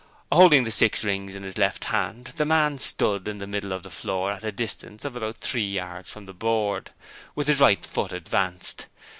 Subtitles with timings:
[0.31, 3.83] Holding the six rings in his left hand, the man stood in the middle of
[3.83, 6.89] the floor at a distance of about three yards from the board,
[7.35, 8.87] with his right foot advanced.